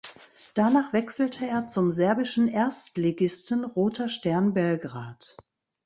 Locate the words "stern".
4.09-4.51